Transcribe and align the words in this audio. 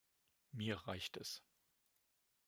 Mir 0.51 0.77
reicht 0.87 1.15
es! 1.17 1.43